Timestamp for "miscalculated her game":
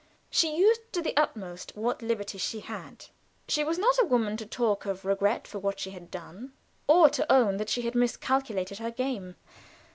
7.93-9.35